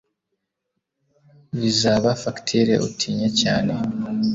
bizaba 1.59 2.09
fagitire 2.21 2.73
utinya 2.87 3.29
cyane 3.41 3.73